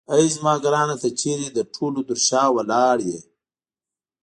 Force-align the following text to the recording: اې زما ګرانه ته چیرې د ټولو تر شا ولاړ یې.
اې 0.13 0.25
زما 0.35 0.53
ګرانه 0.63 0.95
ته 1.01 1.09
چیرې 1.19 1.47
د 1.53 1.59
ټولو 1.73 1.99
تر 2.09 2.17
شا 2.27 2.43
ولاړ 2.55 2.97
یې. 3.09 3.19